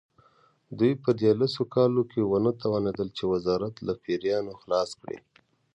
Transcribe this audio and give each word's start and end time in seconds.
دوی 0.77 0.93
په 1.03 1.09
دې 1.19 1.31
لسو 1.39 1.63
کالو 1.73 2.01
کې 2.11 2.21
ونه 2.23 2.51
توانېدل 2.61 3.09
چې 3.17 3.23
وزارت 3.33 3.75
له 3.87 3.93
پیریانو 4.03 4.53
خلاص 4.61 4.89
کړي. 5.01 5.17